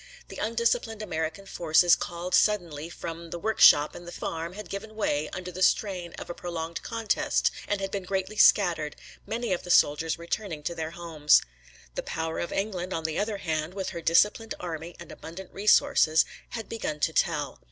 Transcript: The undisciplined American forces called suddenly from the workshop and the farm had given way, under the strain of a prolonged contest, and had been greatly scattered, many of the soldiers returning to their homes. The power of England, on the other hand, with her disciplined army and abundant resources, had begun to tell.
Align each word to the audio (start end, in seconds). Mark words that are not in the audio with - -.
The 0.29 0.37
undisciplined 0.39 1.03
American 1.03 1.45
forces 1.45 1.95
called 1.95 2.33
suddenly 2.33 2.89
from 2.89 3.29
the 3.29 3.37
workshop 3.37 3.93
and 3.93 4.07
the 4.07 4.11
farm 4.11 4.53
had 4.53 4.67
given 4.67 4.95
way, 4.95 5.29
under 5.29 5.51
the 5.51 5.61
strain 5.61 6.13
of 6.13 6.27
a 6.27 6.33
prolonged 6.33 6.81
contest, 6.81 7.51
and 7.67 7.79
had 7.79 7.91
been 7.91 8.01
greatly 8.01 8.35
scattered, 8.37 8.95
many 9.27 9.53
of 9.53 9.61
the 9.61 9.69
soldiers 9.69 10.17
returning 10.17 10.63
to 10.63 10.73
their 10.73 10.89
homes. 10.97 11.43
The 11.93 12.01
power 12.01 12.39
of 12.39 12.51
England, 12.51 12.93
on 12.95 13.03
the 13.03 13.19
other 13.19 13.37
hand, 13.37 13.75
with 13.75 13.89
her 13.89 14.01
disciplined 14.01 14.55
army 14.59 14.95
and 14.99 15.11
abundant 15.11 15.53
resources, 15.53 16.25
had 16.49 16.67
begun 16.67 16.99
to 17.01 17.13
tell. 17.13 17.59